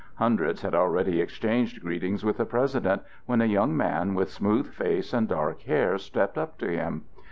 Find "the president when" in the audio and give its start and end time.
2.37-3.39